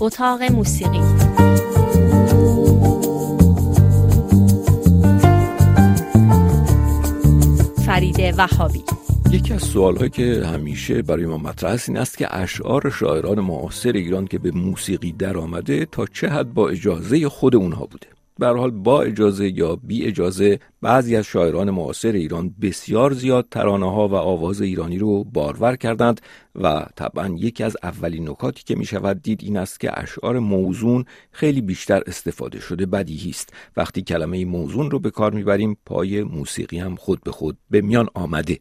اتاق 0.00 0.42
موسیقی. 0.42 1.00
فرید 7.86 8.34
وهابی. 8.38 8.82
یکی 9.30 9.54
از 9.54 9.62
سوالهایی 9.62 10.10
که 10.10 10.46
همیشه 10.46 11.02
برای 11.02 11.26
ما 11.26 11.38
مطرح 11.38 11.70
است 11.70 11.88
این 11.88 11.98
است 11.98 12.18
که 12.18 12.36
اشعار 12.36 12.90
شاعران 12.90 13.40
معاصر 13.40 13.92
ایران 13.92 14.26
که 14.26 14.38
به 14.38 14.50
موسیقی 14.50 15.12
در 15.12 15.36
آمده 15.36 15.86
تا 15.86 16.06
چه 16.06 16.28
حد 16.28 16.54
با 16.54 16.68
اجازه 16.68 17.28
خود 17.28 17.56
اونها 17.56 17.86
بوده؟ 17.86 18.06
به 18.40 18.46
حال 18.46 18.70
با 18.70 19.02
اجازه 19.02 19.58
یا 19.58 19.76
بی 19.76 20.04
اجازه 20.04 20.58
بعضی 20.82 21.16
از 21.16 21.24
شاعران 21.24 21.70
معاصر 21.70 22.12
ایران 22.12 22.54
بسیار 22.62 23.12
زیاد 23.12 23.46
ترانه 23.50 23.92
ها 23.92 24.08
و 24.08 24.14
آواز 24.14 24.60
ایرانی 24.60 24.98
رو 24.98 25.24
بارور 25.24 25.76
کردند 25.76 26.20
و 26.54 26.86
طبعا 26.96 27.34
یکی 27.38 27.64
از 27.64 27.76
اولین 27.82 28.28
نکاتی 28.28 28.62
که 28.64 28.74
می 28.74 28.84
شود 28.84 29.22
دید 29.22 29.40
این 29.42 29.56
است 29.56 29.80
که 29.80 30.00
اشعار 30.00 30.38
موزون 30.38 31.04
خیلی 31.32 31.60
بیشتر 31.60 32.02
استفاده 32.06 32.60
شده 32.60 32.86
بدیهی 32.86 33.30
است. 33.30 33.52
وقتی 33.76 34.02
کلمه 34.02 34.44
موزون 34.44 34.90
رو 34.90 34.98
به 34.98 35.10
کار 35.10 35.32
می‌بریم 35.32 35.76
پای 35.86 36.22
موسیقی 36.22 36.78
هم 36.78 36.96
خود 36.96 37.20
به 37.24 37.32
خود 37.32 37.58
به 37.70 37.80
میان 37.80 38.08
آمده. 38.14 38.58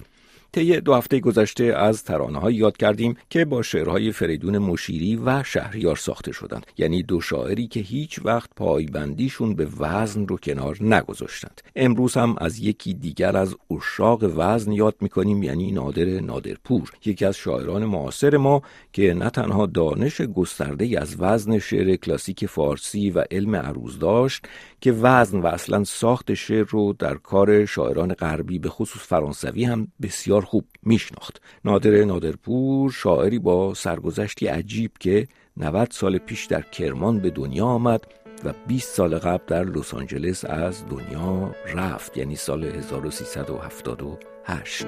طی 0.52 0.81
دو 0.81 0.94
هفته 0.94 1.20
گذشته 1.20 1.63
از 1.63 2.03
ترانه 2.03 2.53
یاد 2.53 2.77
کردیم 2.77 3.16
که 3.30 3.45
با 3.45 3.62
شعرهای 3.62 4.12
فریدون 4.12 4.58
مشیری 4.58 5.16
و 5.16 5.44
شهریار 5.44 5.95
ساخته 5.95 6.31
شدند. 6.31 6.66
یعنی 6.77 7.03
دو 7.03 7.22
شاعری 7.22 7.67
که 7.67 7.80
هیچ 7.80 8.20
وقت 8.25 8.49
پایبندیشون 8.55 9.55
به 9.55 9.67
وزن 9.80 10.27
رو 10.27 10.38
کنار 10.38 10.77
نگذاشتند. 10.84 11.62
امروز 11.75 12.13
هم 12.13 12.35
از 12.38 12.59
یکی 12.59 12.94
دیگر 12.94 13.38
از 13.38 13.55
اشاق 13.72 14.23
وزن 14.35 14.72
یاد 14.72 14.95
می‌کنیم 15.02 15.44
یعنی 15.44 15.72
نادر 15.72 16.05
نادرپور 16.05 16.91
یکی 17.05 17.25
از 17.25 17.36
شاعران 17.36 17.86
معاصر 17.86 18.38
ما 18.38 18.61
که 18.94 19.13
نه 19.13 19.30
تنها 19.30 19.66
دانش 19.66 20.22
گسترده 20.22 21.00
از 21.02 21.16
وزن 21.19 21.59
شعر 21.59 21.95
کلاسیک 21.95 22.45
فارسی 22.45 23.11
و 23.11 23.23
علم 23.31 23.56
عروض 23.56 24.00
داشت 24.00 24.45
که 24.81 24.91
وزن 24.91 25.39
و 25.39 25.47
اصلا 25.47 25.83
ساخت 25.83 26.33
شعر 26.33 26.66
رو 26.69 26.94
در 26.94 27.16
کار 27.16 27.66
شاعران 27.66 28.13
غربی 28.13 28.59
به 28.59 28.69
خصوص 28.69 29.02
فرانسوی 29.02 29.63
هم 29.63 29.88
بسیار 30.02 30.41
خوب 30.41 30.66
میشناخت. 30.83 31.41
نادر 31.66 32.03
نادرپور 32.03 32.91
شاعری 32.91 33.39
با 33.39 33.73
سرگذشتی 33.73 34.47
عجیب 34.47 34.91
که 35.00 35.27
90 35.57 35.91
سال 35.91 36.17
پیش 36.17 36.45
در 36.45 36.61
کرمان 36.61 37.19
به 37.19 37.30
دنیا 37.30 37.66
آمد 37.66 38.05
و 38.44 38.53
20 38.67 38.95
سال 38.95 39.17
قبل 39.17 39.44
در 39.47 39.63
لس 39.63 39.94
آنجلس 39.94 40.45
از 40.45 40.83
دنیا 40.89 41.55
رفت 41.75 42.17
یعنی 42.17 42.35
سال 42.35 42.63
1378 42.63 44.88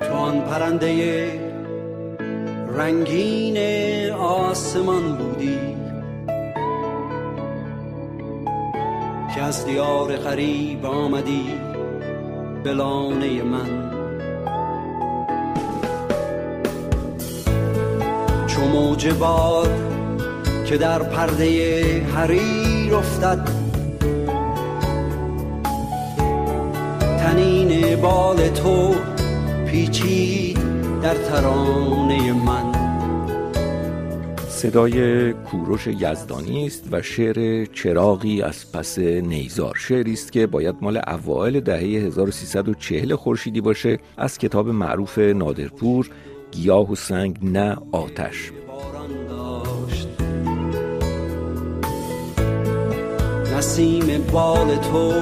تو 0.00 0.14
آن 0.14 0.40
پرنده 0.40 1.53
رنگین 2.74 3.56
آسمان 4.12 5.16
بودی. 5.16 5.58
که 9.34 9.42
از 9.42 9.66
دیار 9.66 10.16
غریب 10.16 10.86
آمدی 10.86 11.46
بلانه 12.64 13.42
من. 13.42 13.90
چو 18.46 18.60
موج 18.60 19.08
باد 19.08 19.70
که 20.66 20.76
در 20.76 21.02
پرده 21.02 22.02
حریر 22.04 22.94
افتد. 22.94 23.48
تنین 27.18 28.00
بال 28.00 28.48
تو 28.48 28.94
پیچید. 29.66 30.73
در 31.04 31.14
ترانه 31.14 32.32
من. 32.32 32.72
صدای 34.48 35.32
کوروش 35.32 35.86
یزدانی 35.86 36.66
است 36.66 36.88
و 36.90 37.02
شعر 37.02 37.64
چراغی 37.64 38.42
از 38.42 38.72
پس 38.72 38.98
نیزار. 38.98 39.74
شعری 39.78 40.12
است 40.12 40.32
که 40.32 40.46
باید 40.46 40.76
مال 40.80 41.00
اوایل 41.06 41.60
دهه 41.60 41.78
1340 41.78 43.14
خورشیدی 43.14 43.60
باشه. 43.60 43.98
از 44.16 44.38
کتاب 44.38 44.68
معروف 44.68 45.18
نادرپور 45.18 46.10
گیاه 46.50 46.90
و 46.90 46.94
سنگ 46.94 47.38
نه 47.42 47.76
آتش. 47.92 48.52
نسیم 53.56 54.24
بال 54.32 54.76
تو 54.76 55.12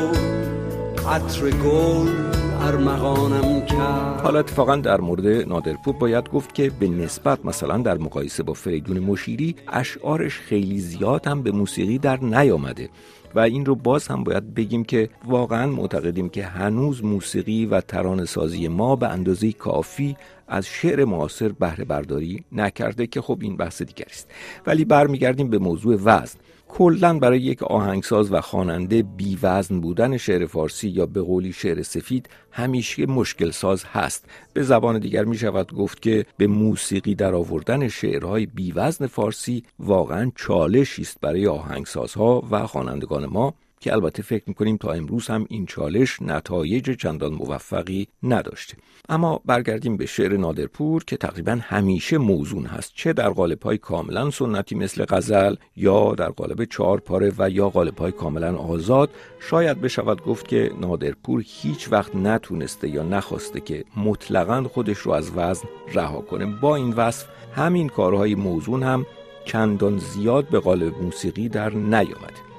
عطر 1.09 1.51
گل 1.51 2.22
ارمغانم 2.63 3.67
کرد. 3.67 4.21
حالا 4.21 4.39
اتفاقا 4.39 4.77
در 4.77 5.01
مورد 5.01 5.27
نادرپور 5.27 5.95
باید 5.95 6.29
گفت 6.31 6.55
که 6.55 6.71
به 6.81 6.89
نسبت 6.89 7.45
مثلا 7.45 7.79
در 7.79 7.99
مقایسه 7.99 8.43
با 8.43 8.53
فریدون 8.53 8.99
مشیری 8.99 9.57
اشعارش 9.69 10.39
خیلی 10.39 10.79
زیاد 10.79 11.27
هم 11.27 11.43
به 11.43 11.51
موسیقی 11.53 11.99
در 11.99 12.21
نیامده. 12.25 12.89
و 13.35 13.41
این 13.41 13.67
رو 13.67 13.75
باز 13.75 14.09
هم 14.09 14.25
باید 14.25 14.55
بگیم 14.55 14.85
که 14.85 15.09
واقعا 15.25 15.67
معتقدیم 15.67 16.29
که 16.29 16.45
هنوز 16.45 17.05
موسیقی 17.05 17.67
و 17.67 17.81
ترانه 17.81 18.25
سازی 18.25 18.69
ما 18.69 18.97
به 18.97 19.09
اندازه 19.09 19.53
کافی 19.53 20.17
از 20.49 20.67
شعر 20.67 21.05
معاصر 21.05 21.49
بهره 21.49 21.85
برداری 21.85 22.45
نکرده 22.53 23.07
که 23.07 23.21
خب 23.21 23.39
این 23.41 23.57
بحث 23.57 23.83
دیگری 23.83 24.11
است. 24.11 24.31
ولی 24.67 24.85
برمیگردیم 24.85 25.51
به 25.51 25.59
موضوع 25.59 25.95
وزن. 25.95 26.39
کلا 26.69 27.19
برای 27.19 27.41
یک 27.41 27.63
آهنگساز 27.63 28.33
و 28.33 28.41
خواننده 28.41 29.03
بی 29.03 29.39
وزن 29.43 29.81
بودن 29.81 30.17
شعر 30.17 30.47
فارسی 30.47 30.89
یا 30.89 31.07
به 31.07 31.23
قولی 31.23 31.53
شعر 31.53 31.83
سفید 31.83 32.29
همیشه 32.51 33.07
مشکل 33.07 33.51
ساز 33.51 33.85
هست. 33.85 34.25
به 34.53 34.63
زبان 34.63 34.99
دیگر 34.99 35.25
می 35.25 35.37
شود 35.37 35.73
گفت 35.73 36.03
که 36.03 36.27
به 36.37 36.47
موسیقی 36.47 37.15
در 37.15 37.35
آوردن 37.35 37.89
شعرهای 37.89 38.47
بی 38.47 38.73
وزن 38.73 39.07
فارسی 39.07 39.65
واقعا 39.79 40.33
چالشی 40.37 41.03
است 41.03 41.21
برای 41.21 41.47
آهنگسازها 41.47 42.45
و 42.51 42.67
خوانندگان 42.67 43.22
ما 43.27 43.55
که 43.83 43.93
البته 43.93 44.23
فکر 44.23 44.45
می‌کنیم 44.47 44.77
تا 44.77 44.93
امروز 44.93 45.27
هم 45.27 45.47
این 45.49 45.67
چالش 45.67 46.23
نتایج 46.23 46.91
چندان 46.91 47.35
موفقی 47.35 48.09
نداشته. 48.23 48.77
اما 49.09 49.41
برگردیم 49.45 49.97
به 49.97 50.07
شعر 50.07 50.37
نادرپور 50.37 51.05
که 51.05 51.17
تقریبا 51.17 51.59
همیشه 51.63 52.19
موزون 52.19 52.67
هست. 52.67 52.93
چه 52.95 53.13
در 53.13 53.31
قالب 53.31 53.63
های 53.63 53.79
کاملا 53.79 54.31
سنتی 54.31 54.75
مثل 54.75 55.05
غزل 55.05 55.55
یا 55.77 56.15
در 56.15 56.29
قالب 56.29 56.65
چهار 56.65 57.01
پاره 57.01 57.33
و 57.39 57.51
یا 57.51 57.69
قالب 57.69 57.99
های 57.99 58.13
کاملا 58.13 58.57
آزاد 58.57 59.11
شاید 59.41 59.81
بشود 59.81 60.25
گفت 60.25 60.49
که 60.49 60.71
نادرپور 60.81 61.43
هیچ 61.47 61.93
وقت 61.93 62.17
نتونسته 62.17 62.89
یا 62.89 63.03
نخواسته 63.03 63.61
که 63.61 63.85
مطلقا 63.97 64.63
خودش 64.63 64.99
رو 64.99 65.13
از 65.13 65.31
وزن 65.37 65.69
رها 65.95 66.21
کنه. 66.21 66.47
با 66.47 66.77
این 66.77 66.93
وصف 66.93 67.27
همین 67.55 67.89
کارهای 67.89 68.35
موزون 68.35 68.83
هم 68.83 69.07
چندان 69.45 69.99
زیاد 69.99 70.49
به 70.49 70.59
قالب 70.59 71.03
موسیقی 71.03 71.49
در 71.49 71.75
نیامده. 71.75 72.52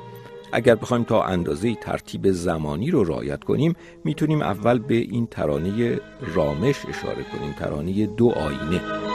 اگر 0.53 0.75
بخوایم 0.75 1.03
تا 1.03 1.23
اندازه 1.23 1.75
ترتیب 1.75 2.31
زمانی 2.31 2.91
رو 2.91 3.03
رعایت 3.03 3.43
کنیم 3.43 3.75
می‌تونیم 4.03 4.41
اول 4.41 4.79
به 4.79 4.95
این 4.95 5.27
ترانه 5.27 5.99
رامش 6.35 6.85
اشاره 6.89 7.23
کنیم 7.23 7.53
ترانه 7.59 8.05
دو 8.05 8.29
آینه. 8.29 9.12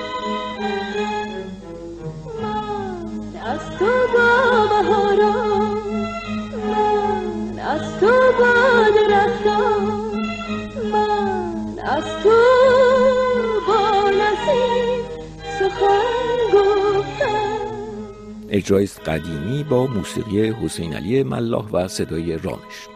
اجرای 18.58 18.86
قدیمی 19.06 19.64
با 19.64 19.86
موسیقی 19.86 20.50
حسین 20.50 20.94
علی 20.94 21.22
ملاح 21.22 21.68
و 21.72 21.88
صدای 21.88 22.38
رامش. 22.38 22.88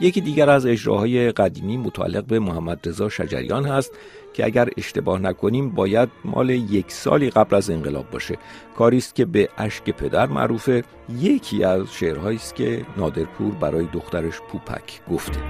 یکی 0.00 0.20
دیگر 0.20 0.50
از 0.50 0.66
اجراهای 0.66 1.32
قدیمی 1.32 1.76
متعلق 1.76 2.24
به 2.24 2.38
محمد 2.38 2.88
رضا 2.88 3.08
شجریان 3.08 3.64
هست 3.64 3.92
که 4.32 4.44
اگر 4.44 4.68
اشتباه 4.76 5.18
نکنیم 5.18 5.70
باید 5.70 6.08
مال 6.24 6.50
یک 6.50 6.92
سالی 6.92 7.30
قبل 7.30 7.56
از 7.56 7.70
انقلاب 7.70 8.10
باشه. 8.10 8.38
کاری 8.76 8.96
است 8.96 9.14
که 9.14 9.24
به 9.24 9.48
اشک 9.58 9.90
پدر 9.90 10.26
معروفه 10.26 10.84
یکی 11.18 11.64
از 11.64 11.92
شعرهایی 11.92 12.36
است 12.36 12.54
که 12.54 12.86
نادرپور 12.96 13.54
برای 13.54 13.86
دخترش 13.92 14.40
پوپک 14.40 15.00
گفته. 15.10 15.40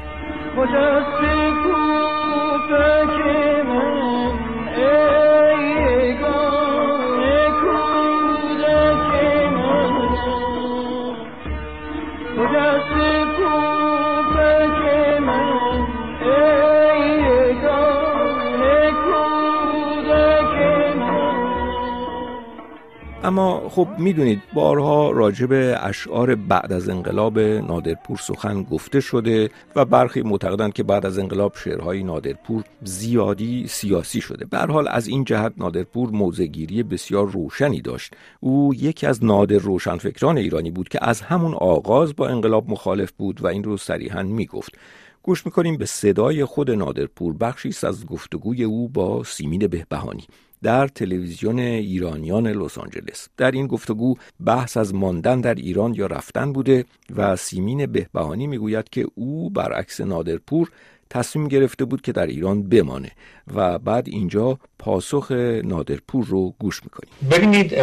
اما 23.25 23.69
خب 23.69 23.89
می‌دونید 23.99 24.43
بارها 24.55 25.11
راجع 25.11 25.77
اشعار 25.81 26.35
بعد 26.35 26.73
از 26.73 26.89
انقلاب 26.89 27.39
نادرپور 27.39 28.17
سخن 28.17 28.63
گفته 28.63 29.01
شده 29.01 29.51
و 29.77 29.85
برخی 29.85 30.23
معتقدند 30.23 30.73
که 30.73 30.83
بعد 30.83 31.07
از 31.07 31.19
انقلاب 31.19 31.53
شعرهای 31.57 32.03
نادرپور 32.03 32.65
زیادی 32.83 33.67
سیاسی 33.67 34.21
شده. 34.21 34.45
به 34.45 34.59
حال 34.59 34.89
از 34.89 35.09
این 35.09 35.25
جهت 35.25 35.53
نادرپور 35.57 36.11
موزگیری 36.11 36.83
بسیار 36.83 37.31
روشنی 37.31 37.81
داشت. 37.81 38.15
او 38.41 38.75
یکی 38.75 39.07
از 39.07 39.25
نادر 39.25 39.59
روشنفکران 39.59 40.39
ایرانی 40.39 40.71
بود 40.71 40.89
که 40.89 40.99
از 41.03 41.21
همون 41.21 41.55
آغاز 41.55 42.17
با 42.17 42.29
انقلاب 42.29 42.71
مخالف 42.71 43.13
بود 43.19 43.45
و 43.45 43.47
این 43.47 43.65
رو 43.65 43.77
صریحا 43.77 44.23
می‌گفت. 44.23 44.79
گوش 45.23 45.47
می‌کنیم 45.47 45.77
به 45.77 45.87
صدای 45.87 46.45
خود 46.45 46.71
نادرپور 46.71 47.33
بخشی 47.33 47.75
از 47.83 48.07
گفتگوی 48.07 48.65
او 48.65 48.89
با 48.89 49.25
سیمین 49.25 49.67
بهبهانی. 49.67 50.27
در 50.63 50.89
تلویزیون 50.89 51.59
ایرانیان 51.59 52.47
لس 52.47 52.79
آنجلس. 52.79 53.29
در 53.37 53.51
این 53.51 53.67
گفتگو 53.67 54.15
بحث 54.47 54.77
از 54.77 54.95
ماندن 54.95 55.41
در 55.41 55.55
ایران 55.55 55.95
یا 55.95 56.07
رفتن 56.07 56.53
بوده 56.53 56.85
و 57.17 57.37
سیمین 57.37 57.87
بهبهانی 57.87 58.47
می‌گوید 58.47 58.89
که 58.91 59.07
او 59.15 59.51
برعکس 59.51 60.01
نادرپور 60.01 60.71
تصمیم 61.11 61.49
گرفته 61.49 61.85
بود 61.85 62.01
که 62.01 62.13
در 62.13 62.27
ایران 62.27 62.63
بمانه 62.63 63.11
و 63.55 63.79
بعد 63.79 64.09
اینجا 64.09 64.59
پاسخ 64.79 65.31
نادرپور 65.65 66.27
رو 66.27 66.55
گوش 66.59 66.81
می‌کنیم. 66.85 67.13
ببینید 67.31 67.75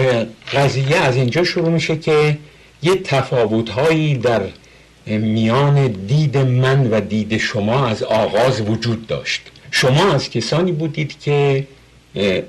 قضیه 0.54 0.96
از 0.96 1.16
اینجا 1.16 1.44
شروع 1.44 1.70
میشه 1.70 1.98
که 1.98 2.38
یه 2.84 2.96
تفاوتهایی 2.96 4.18
در 4.18 4.42
میان 5.08 5.88
دید 5.88 6.38
من 6.38 6.90
و 6.90 7.02
دید 7.02 7.38
شما 7.38 7.88
از 7.88 8.04
آغاز 8.04 8.62
وجود 8.62 9.08
داشت. 9.08 9.52
شما 9.72 10.12
از 10.14 10.30
کسانی 10.30 10.72
بودید 10.72 11.20
که 11.20 11.68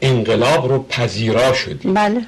انقلاب 0.02 0.68
رو 0.68 0.86
پذیرا 0.88 1.52
شدید 1.52 1.94
بله. 1.94 2.20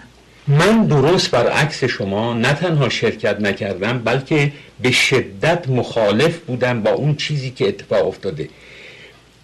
من 0.49 0.87
درست 0.87 1.31
برعکس 1.31 1.85
شما 1.85 2.35
نه 2.35 2.53
تنها 2.53 2.89
شرکت 2.89 3.41
نکردم 3.41 3.99
بلکه 3.99 4.53
به 4.83 4.91
شدت 4.91 5.69
مخالف 5.69 6.39
بودم 6.39 6.83
با 6.83 6.91
اون 6.91 7.15
چیزی 7.15 7.51
که 7.51 7.69
اتفاق 7.69 8.09
افتاده. 8.09 8.49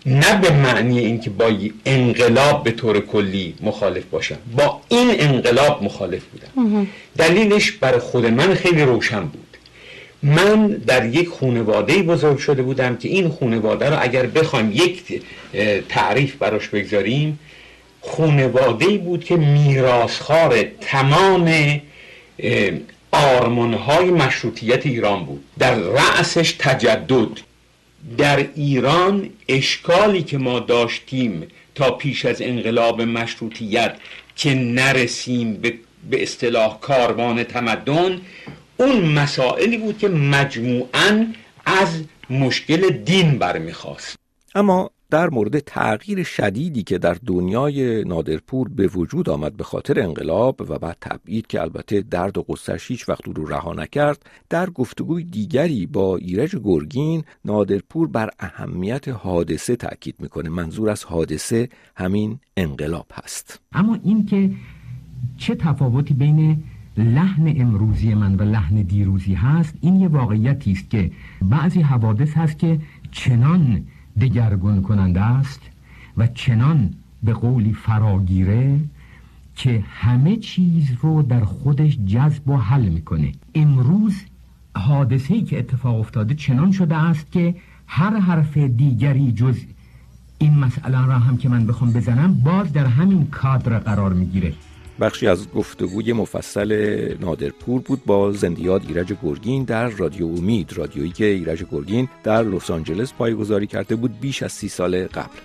نه 0.07 0.41
به 0.41 0.51
معنی 0.51 0.99
اینکه 0.99 1.31
با 1.31 1.53
انقلاب 1.87 2.65
به 2.65 2.71
طور 2.71 3.01
کلی 3.01 3.55
مخالف 3.61 4.05
باشم 4.05 4.37
با 4.57 4.81
این 4.89 5.11
انقلاب 5.19 5.83
مخالف 5.83 6.23
بودم. 6.25 6.87
دلیلش 7.19 7.71
برای 7.73 7.99
خود 7.99 8.27
من 8.27 8.55
خیلی 8.55 8.83
روشن 8.83 9.21
بود. 9.21 9.57
من 10.23 10.67
در 10.67 11.07
یک 11.07 11.29
خانواده 11.29 12.03
بزرگ 12.03 12.39
شده 12.39 12.63
بودم 12.63 12.97
که 12.97 13.09
این 13.09 13.29
خانواده 13.41 13.91
رو 13.91 13.97
اگر 14.01 14.27
بخوایم 14.27 14.71
یک 14.75 15.23
تعریف 15.89 16.35
براش 16.35 16.69
بگذاریم 16.69 17.39
خانواده 18.07 18.99
بود 18.99 19.25
که 19.25 19.37
میراسخار 19.37 20.63
تمام 20.81 21.81
آرمانهای 23.13 24.11
مشروطیت 24.11 24.87
ایران 24.87 25.25
بود. 25.25 25.45
در 25.59 25.75
رأسش 25.75 26.55
تجدد. 26.59 27.29
در 28.19 28.47
ایران 28.55 29.31
اشکالی 29.49 30.23
که 30.23 30.39
ما 30.39 30.61
داشتیم 30.61 31.47
تا 31.75 31.91
پیش 31.91 32.25
از 32.25 32.43
انقلاب 32.43 33.03
مشروطیت 33.03 33.97
که 34.37 34.55
نرسیم 34.55 35.55
به 36.11 36.23
اصطلاح 36.23 36.79
کاروان 36.81 37.45
تمدن 37.45 38.21
اون 38.77 39.01
مسائلی 39.01 39.79
بود 39.79 39.99
که 39.99 40.09
مجموعا 40.09 41.27
از 41.67 41.89
مشکل 42.31 42.89
دین 42.91 43.39
برمیخواست 43.39 44.17
اما 44.55 44.91
در 45.11 45.31
مورد 45.31 45.59
تغییر 45.59 46.23
شدیدی 46.23 46.83
که 46.83 46.99
در 46.99 47.17
دنیای 47.27 48.05
نادرپور 48.05 48.69
به 48.69 48.87
وجود 48.87 49.29
آمد 49.29 49.57
به 49.57 49.65
خاطر 49.65 50.01
انقلاب 50.01 50.61
و 50.69 50.79
بعد 50.79 50.97
تبعید 51.01 51.47
که 51.47 51.61
البته 51.61 52.01
درد 52.01 52.39
و 52.39 52.45
قصهش 52.49 52.91
هیچ 52.91 53.09
وقت 53.09 53.29
رو 53.29 53.47
رها 53.47 53.73
نکرد 53.73 54.27
در 54.49 54.71
گفتگوی 54.71 55.25
دیگری 55.25 55.87
با 55.87 56.17
ایرج 56.17 56.57
گرگین 56.65 57.25
نادرپور 57.45 58.09
بر 58.09 58.31
اهمیت 58.41 59.09
حادثه 59.09 59.77
تاکید 59.77 60.15
می‌کنه. 60.19 60.49
منظور 60.49 60.91
از 60.91 61.05
حادثه 61.05 61.69
همین 61.97 62.39
انقلاب 62.57 63.07
هست. 63.15 63.61
اما 63.73 63.99
این 64.05 64.27
که 64.27 64.51
چه 65.39 65.55
تفاوتی 65.55 66.15
بین 66.15 66.65
لحن 66.97 67.61
امروزی 67.61 68.15
من 68.15 68.35
و 68.35 68.43
لحن 68.43 68.83
دیروزی 68.83 69.35
هست 69.35 69.75
این 69.81 69.97
یه 69.97 70.09
واقعیتی 70.09 70.73
است 70.73 70.91
که 70.91 71.11
بعضی 71.43 71.81
حوادث 71.81 72.35
هست 72.35 72.59
که 72.59 72.79
چنان 73.13 73.87
دگرگون 74.21 74.83
کننده 74.83 75.21
است 75.21 75.61
و 76.17 76.27
چنان 76.27 76.91
به 77.23 77.33
قولی 77.33 77.73
فراگیره 77.73 78.81
که 79.57 79.85
همه 79.91 80.37
چیز 80.37 80.91
رو 81.03 81.23
در 81.23 81.45
خودش 81.45 81.99
جذب 82.07 82.49
و 82.49 82.57
حل 82.57 82.89
می‌کنه. 82.89 83.33
امروز 83.55 84.15
حادثه 84.77 85.43
که 85.43 85.59
اتفاق 85.59 86.01
افتاده 86.01 86.35
چنان 86.35 86.73
شده 86.73 86.97
است 86.97 87.33
که 87.33 87.55
هر 87.87 88.17
حرف 88.21 88.57
دیگری 88.57 89.33
جز 89.33 89.59
این 90.39 90.59
مسئله 90.59 91.07
را 91.07 91.19
هم 91.19 91.37
که 91.37 91.49
من 91.49 91.67
بخوام 91.67 91.93
بزنم 91.93 92.35
باز 92.35 92.73
در 92.73 92.87
همین 92.87 93.27
کادر 93.27 93.79
قرار 93.79 94.13
می‌گیره. 94.13 94.53
بخشی 95.01 95.27
از 95.27 95.51
گفتگوی 95.51 96.13
مفصل 96.13 96.73
نادرپور 97.21 97.81
بود 97.81 98.05
با 98.05 98.33
زندیات 98.33 98.83
ایرج 98.89 99.15
گرگین 99.23 99.65
در 99.65 99.89
رادیو 99.89 100.27
امید. 100.27 100.73
رادیویی 100.73 101.13
که 101.13 101.25
ایرج 101.25 101.65
گرگین 101.73 102.09
در 102.25 102.43
لس 102.43 102.71
آنجلس 102.71 103.13
پایگذاری 103.13 103.67
کرده 103.67 103.97
بود 103.97 104.21
بیش 104.21 104.43
از 104.43 104.53
سی 104.53 104.69
سال 104.69 105.07
قبل. 105.07 105.37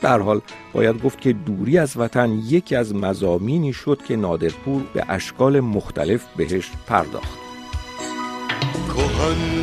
در 0.00 0.18
حال 0.18 0.40
باید 0.72 1.02
گفت 1.02 1.20
که 1.20 1.32
دوری 1.32 1.78
از 1.78 1.96
وطن 1.96 2.42
یکی 2.48 2.76
از 2.76 2.94
مزامینی 2.94 3.72
شد 3.72 4.00
که 4.08 4.16
نادرپور 4.16 4.82
به 4.94 5.04
اشکال 5.08 5.60
مختلف 5.60 6.24
بهش 6.36 6.70
پرداخت. 6.86 7.38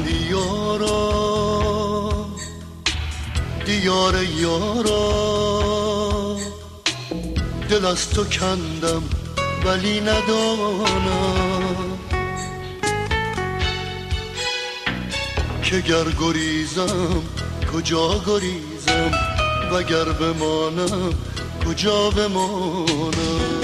دیارا 0.06 1.06
دیار 3.65 4.24
یارا 4.24 5.06
دل 7.69 7.86
از 7.86 8.09
تو 8.09 8.24
کندم. 8.24 9.03
ولی 9.65 10.01
ندانم 10.01 11.65
که 15.63 15.79
گر 15.79 16.06
گریزم 16.21 17.23
کجا 17.73 18.09
گریزم؟ 18.27 19.12
وگر 19.71 20.03
بمانم 20.03 21.13
کجا 21.67 22.09
بمانم؟ 22.09 23.56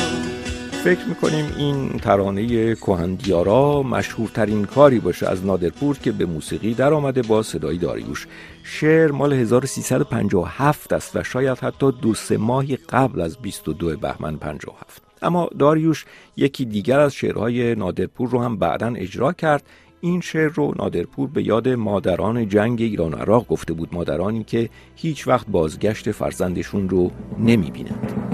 فکر 0.83 1.05
می‌کنیم 1.05 1.53
این 1.57 1.89
ترانه 1.89 2.75
کهندیارا 2.75 3.83
مشهورترین 3.83 4.65
کاری 4.65 4.99
باشه 4.99 5.29
از 5.29 5.45
نادرپور 5.45 5.97
که 5.97 6.11
به 6.11 6.25
موسیقی 6.25 6.73
در 6.73 6.93
آمده 6.93 7.21
با 7.21 7.43
صدای 7.43 7.77
داریوش. 7.77 8.27
شعر 8.63 9.11
مال 9.11 9.33
1357 9.33 10.93
است 10.93 11.15
و 11.15 11.23
شاید 11.23 11.57
حتی 11.57 11.91
دو 11.91 12.13
سه 12.13 12.37
ماهی 12.37 12.75
قبل 12.75 13.21
از 13.21 13.37
22 13.37 13.97
بهمن 13.97 14.37
57 14.37 15.10
اما 15.21 15.49
داریوش 15.59 16.05
یکی 16.37 16.65
دیگر 16.65 16.99
از 16.99 17.13
شعرهای 17.13 17.75
نادرپور 17.75 18.29
رو 18.29 18.41
هم 18.41 18.57
بعدا 18.57 18.93
اجرا 18.95 19.33
کرد 19.33 19.63
این 20.01 20.21
شعر 20.21 20.49
رو 20.49 20.73
نادرپور 20.79 21.29
به 21.29 21.43
یاد 21.43 21.69
مادران 21.69 22.49
جنگ 22.49 22.81
ایران 22.81 23.13
عراق 23.13 23.47
گفته 23.47 23.73
بود 23.73 23.89
مادرانی 23.91 24.43
که 24.43 24.69
هیچ 24.95 25.27
وقت 25.27 25.47
بازگشت 25.47 26.11
فرزندشون 26.11 26.89
رو 26.89 27.11
نمی 27.39 27.71
بینند. 27.71 28.31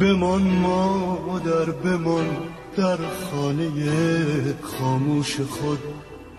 بمان 0.00 0.42
مادر 0.42 1.70
بمان 1.84 2.26
در 2.76 2.96
خانه 2.96 3.70
خاموش 4.62 5.40
خود 5.40 5.78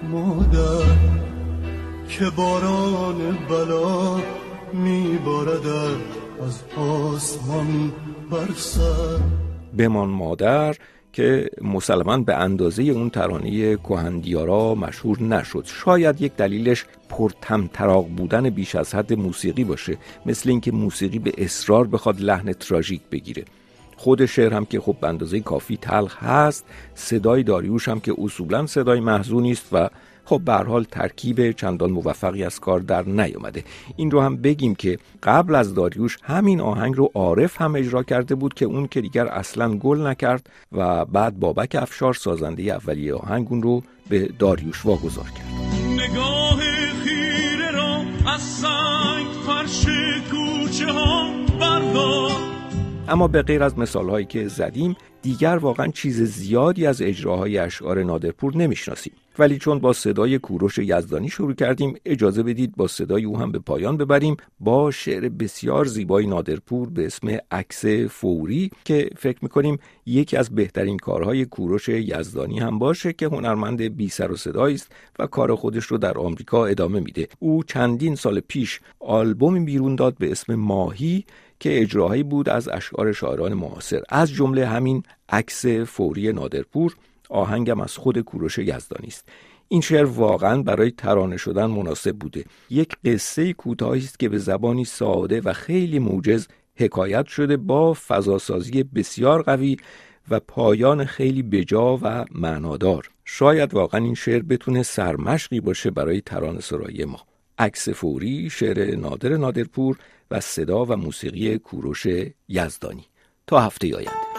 مادر 0.03 1.40
که 2.19 2.29
باران 2.29 3.37
بلا 3.49 4.19
میباردد 4.73 6.01
از 6.47 6.63
آسمان 6.77 7.91
برسد 8.31 9.21
بمان 9.77 10.09
مادر 10.09 10.75
که 11.13 11.49
مسلما 11.61 12.17
به 12.17 12.35
اندازه 12.35 12.83
اون 12.83 13.09
ترانه 13.09 13.77
کهندیارا 13.77 14.75
مشهور 14.75 15.21
نشد. 15.21 15.63
شاید 15.65 16.21
یک 16.21 16.35
دلیلش 16.35 16.85
پرتمطراق 17.09 18.07
بودن 18.07 18.49
بیش 18.49 18.75
از 18.75 18.95
حد 18.95 19.13
موسیقی 19.13 19.63
باشه. 19.63 19.97
مثل 20.25 20.49
اینکه 20.49 20.71
موسیقی 20.71 21.19
به 21.19 21.33
اصرار 21.37 21.87
بخواد 21.87 22.21
لحن 22.21 22.53
تراژیک 22.53 23.01
بگیره. 23.11 23.45
خود 23.97 24.25
شعر 24.25 24.53
هم 24.53 24.65
که 24.65 24.79
خب 24.79 24.95
به 25.01 25.07
اندازه 25.07 25.39
کافی 25.39 25.77
تلخ 25.77 26.23
هست 26.23 26.65
صدای 26.95 27.43
داریوش 27.43 27.87
هم 27.87 27.99
که 27.99 28.13
اصولا 28.17 28.67
صدای 28.67 28.99
محزونی 28.99 29.51
است 29.51 29.67
و 29.71 29.89
خب 30.31 30.41
به 30.45 30.53
حال 30.53 30.83
ترکیب 30.83 31.51
چندان 31.51 31.91
موفقی 31.91 32.43
از 32.43 32.59
کار 32.59 32.79
در 32.79 33.03
نیامده. 33.03 33.63
این 33.95 34.11
رو 34.11 34.21
هم 34.21 34.37
بگیم 34.37 34.75
که 34.75 34.99
قبل 35.23 35.55
از 35.55 35.73
داریوش 35.73 36.17
همین 36.23 36.61
آهنگ 36.61 36.97
رو 36.97 37.11
عارف 37.13 37.61
هم 37.61 37.75
اجرا 37.75 38.03
کرده 38.03 38.35
بود 38.35 38.53
که 38.53 38.65
اون 38.65 38.87
که 38.87 39.01
دیگر 39.01 39.27
اصلا 39.27 39.77
گل 39.77 40.07
نکرد 40.07 40.49
و 40.71 41.05
بعد 41.05 41.39
بابک 41.39 41.75
افشار 41.75 42.13
سازنده 42.13 42.63
اولیه 42.63 43.13
آهنگ 43.13 43.47
اون 43.49 43.61
رو 43.61 43.83
به 44.09 44.29
داریوش 44.39 44.85
واگذار 44.85 45.25
کرد. 45.25 45.47
نگاه 45.93 46.59
خیره 47.03 47.71
را 47.71 48.01
از 48.33 48.41
سنگ 48.41 49.27
فرش 49.45 49.85
کوچه 50.31 50.91
ها 50.91 51.31
بردار. 51.59 52.31
اما 53.07 53.27
به 53.27 53.41
غیر 53.41 53.63
از 53.63 53.77
مثالهایی 53.77 54.25
که 54.25 54.47
زدیم 54.47 54.95
دیگر 55.21 55.57
واقعا 55.57 55.87
چیز 55.87 56.21
زیادی 56.21 56.85
از 56.85 57.01
اجراهای 57.01 57.57
اشعار 57.57 58.03
نادرپور 58.03 58.57
نمی‌شناسیم. 58.57 59.13
ولی 59.39 59.57
چون 59.57 59.79
با 59.79 59.93
صدای 59.93 60.39
کوروش 60.39 60.77
یزدانی 60.77 61.29
شروع 61.29 61.53
کردیم 61.53 61.95
اجازه 62.05 62.43
بدید 62.43 62.75
با 62.75 62.87
صدای 62.87 63.25
او 63.25 63.39
هم 63.39 63.51
به 63.51 63.59
پایان 63.59 63.97
ببریم 63.97 64.37
با 64.59 64.91
شعر 64.91 65.29
بسیار 65.29 65.85
زیبای 65.85 66.27
نادرپور 66.27 66.89
به 66.89 67.05
اسم 67.05 67.37
عکس 67.51 67.85
فوری 68.09 68.71
که 68.85 69.09
فکر 69.17 69.37
می‌کنیم 69.41 69.77
یکی 70.05 70.37
از 70.37 70.55
بهترین 70.55 70.97
کارهای 70.97 71.45
کوروش 71.45 71.89
یزدانی 71.89 72.59
هم 72.59 72.79
باشه 72.79 73.13
که 73.13 73.25
هنرمند 73.25 73.81
بی 73.81 74.09
سر 74.09 74.31
و 74.31 74.35
صدایی 74.35 74.75
است 74.75 74.91
و 75.19 75.27
کار 75.27 75.55
خودش 75.55 75.85
رو 75.85 75.97
در 75.97 76.17
آمریکا 76.17 76.65
ادامه 76.65 76.99
میده. 76.99 77.27
او 77.39 77.63
چندین 77.63 78.15
سال 78.15 78.39
پیش 78.39 78.79
آلبومی 78.99 79.59
بیرون 79.59 79.95
داد 79.95 80.15
به 80.17 80.31
اسم 80.31 80.55
ماهی 80.55 81.25
که 81.59 81.81
اجراهایی 81.81 82.23
بود 82.23 82.49
از 82.49 82.67
اشعار 82.67 83.13
شاعران 83.13 83.53
معاصر. 83.53 84.01
از 84.09 84.31
جمله 84.31 84.65
همین 84.65 85.03
عکس 85.29 85.65
فوری 85.65 86.33
نادرپور 86.33 86.95
آهنگم 87.31 87.81
از 87.81 87.97
خود 87.97 88.19
کوروش 88.19 88.57
یزدانی 88.57 89.07
است. 89.07 89.29
این 89.67 89.81
شعر 89.81 90.05
واقعا 90.05 90.61
برای 90.61 90.91
ترانه 90.91 91.37
شدن 91.37 91.65
مناسب 91.65 92.15
بوده. 92.15 92.45
یک 92.69 92.95
قصه 93.05 93.53
کوتاهی 93.53 94.01
است 94.01 94.19
که 94.19 94.29
به 94.29 94.37
زبانی 94.37 94.85
ساده 94.85 95.41
و 95.41 95.53
خیلی 95.53 95.99
موجز 95.99 96.47
حکایت 96.75 97.27
شده 97.27 97.57
با 97.57 97.93
فضاسازی 97.93 98.83
بسیار 98.83 99.41
قوی 99.41 99.77
و 100.29 100.39
پایان 100.39 101.05
خیلی 101.05 101.43
بجا 101.43 101.99
و 102.01 102.25
معنادار. 102.31 103.09
شاید 103.25 103.73
واقعا 103.73 104.01
این 104.03 104.15
شعر 104.15 104.41
بتونه 104.41 104.83
سرمشقی 104.83 105.59
باشه 105.59 105.91
برای 105.91 106.21
ترانه 106.21 106.59
سرایی 106.59 107.05
ما. 107.05 107.19
عکس 107.57 107.89
فوری 107.89 108.49
شعر 108.49 108.95
نادر 108.95 109.37
نادرپور 109.37 109.97
و 110.31 110.39
صدا 110.39 110.85
و 110.85 110.95
موسیقی 110.95 111.57
کوروش 111.57 112.07
یزدانی. 112.47 113.05
تا 113.47 113.59
هفته 113.59 113.95
آینده. 113.95 114.30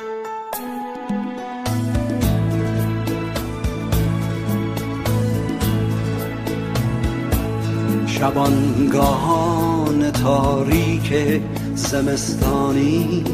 شبانگاهان 8.23 10.11
تاریک 10.11 11.41
زمستانی. 11.75 13.25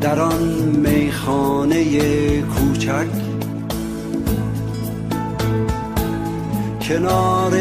در 0.00 0.20
آن 0.20 0.42
میخانه 0.86 2.40
کوچک 2.42 3.06
کنار 6.82 7.52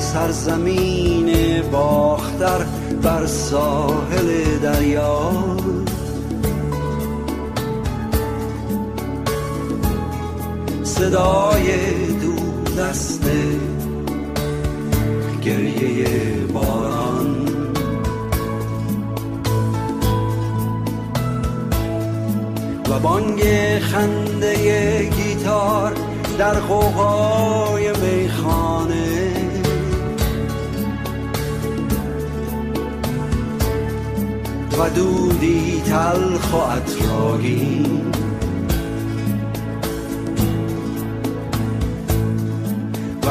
سرزمین 0.00 1.60
باختر 1.72 2.64
بر 3.02 3.26
ساحل 3.26 4.58
دریا. 4.62 5.32
صدای 10.84 11.66
دو 12.20 12.34
دسته 12.82 13.75
گریه 15.46 16.36
باران. 16.54 17.46
و 22.90 22.98
بانگ 22.98 23.42
خنده 23.80 25.04
گیتار 25.04 25.92
در 26.38 26.54
قوقای 26.54 27.90
میخانه. 27.90 29.32
و 34.78 34.90
دودی 34.90 35.82
تلخ 35.86 36.52
و 36.52 36.56
اطراگین 36.56 38.02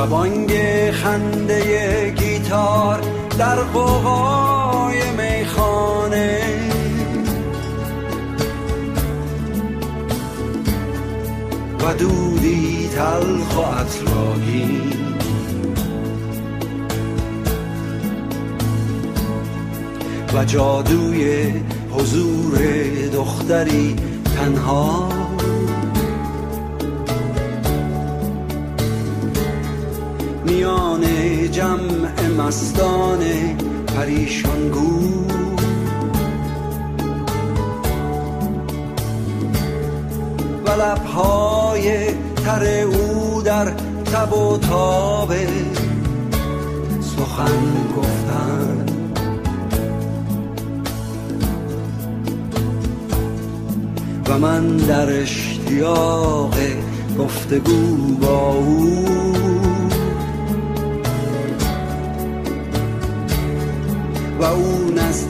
بانگ 0.05 0.51
خنده 0.91 2.09
گیتار 2.09 3.01
در 3.38 3.55
قوقای 3.55 4.97
میخانه. 5.12 6.39
و 11.79 11.93
دودی 11.93 12.89
تلخ 12.95 13.57
و 13.57 13.95
و 20.35 20.45
جادوی 20.45 21.53
حضور 21.91 22.57
دختری 23.13 23.95
تنها 24.35 25.14
میان 30.55 31.03
جمع 31.51 32.27
مستان 32.38 33.19
پریشانگو 33.88 35.00
و 40.65 40.69
لبهای 40.69 42.07
تر 42.45 42.65
او 42.65 43.41
در 43.41 43.65
تب 44.13 44.33
و 44.33 44.57
تاب 44.57 45.33
سخن 47.01 47.62
گفتن. 47.97 48.85
و 54.29 54.39
من 54.39 54.77
در 54.77 55.21
اشتیاق 55.21 56.55
گفتگو 57.19 58.15
با 58.21 58.51
او 58.51 59.14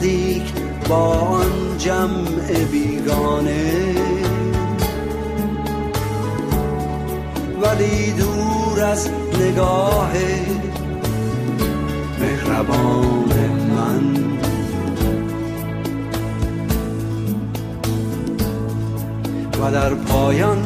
نزدیک 0.06 0.52
با 0.88 1.04
آن 1.12 1.78
جمع 1.78 2.64
بیگانه. 2.72 3.94
ولی 7.62 8.12
دور 8.12 8.84
از 8.84 9.08
نگاه 9.40 10.12
مهربان 12.20 13.32
من. 13.76 14.16
و 19.62 19.70
در 19.72 19.94
پایان 19.94 20.58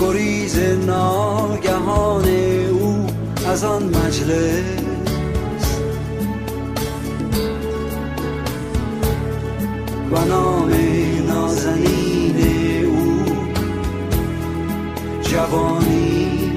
گریز 0.00 0.58
ناگهان 0.86 2.28
او 2.70 3.06
از 3.46 3.64
آن 3.64 3.82
مجلس 3.82 4.80
و 10.10 10.24
نام 10.24 10.70
نازنین 11.28 12.36
او. 12.84 13.24
جوانی 15.22 16.52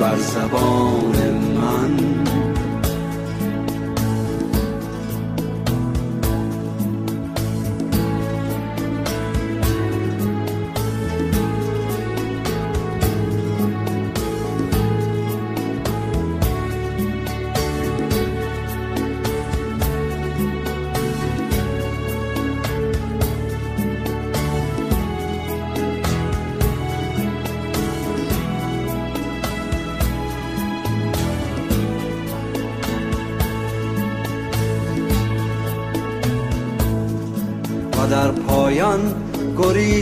بر 0.00 0.16
زبان 0.16 1.16
من 1.56 2.22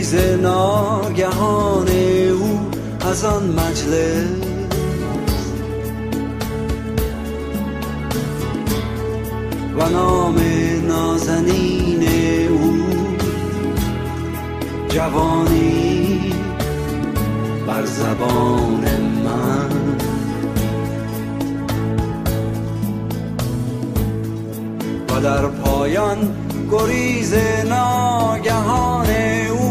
گریز 0.01 0.15
ناگهان 0.15 1.87
او 2.31 2.69
از 3.09 3.25
آن 3.25 3.43
مجلس. 3.43 4.25
و 9.77 9.89
نام 9.89 10.35
نازنین 10.87 12.03
او 12.49 12.83
جوانی 14.89 16.33
بر 17.67 17.85
زبان 17.85 18.85
من. 19.23 19.71
و 25.09 25.21
در 25.21 25.47
پایان 25.47 26.17
گریز 26.71 27.33
ناگهان 27.69 29.09
او 29.49 29.70